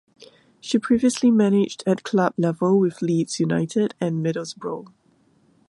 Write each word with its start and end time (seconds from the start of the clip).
She 0.59 0.79
previously 0.79 1.29
managed 1.29 1.83
at 1.85 2.01
club 2.01 2.33
level 2.35 2.79
with 2.79 3.03
Leeds 3.03 3.39
United 3.39 3.93
and 4.01 4.25
Middlesbrough. 4.25 4.91